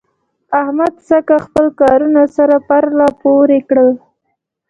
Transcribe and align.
احمد 0.61 0.93
سږکال 1.07 1.39
خپل 1.47 1.65
کارونه 1.81 2.21
سره 2.37 2.55
پرله 2.67 3.07
پورې 3.21 3.59
کړل. 3.69 3.91